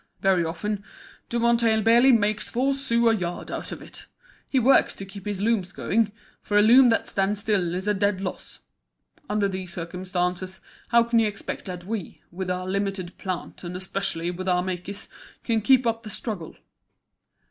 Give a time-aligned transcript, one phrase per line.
[0.19, 0.83] Very often
[1.29, 4.07] Dumonteil barely makes four sous a yard out of it.
[4.49, 7.93] He works to keep his looms going, for a loom that stands still is a
[7.93, 8.61] dead loss.
[9.29, 14.31] Under these circumstances how can you expect that we, with our limited plant, and especially
[14.31, 15.07] with our makers,
[15.43, 16.55] can keep up the struggle?"